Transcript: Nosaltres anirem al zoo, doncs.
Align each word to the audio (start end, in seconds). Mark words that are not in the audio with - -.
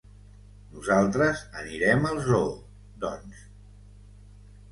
Nosaltres 0.75 1.43
anirem 1.63 2.09
al 2.11 2.17
zoo, 2.29 2.49
doncs. 3.05 3.43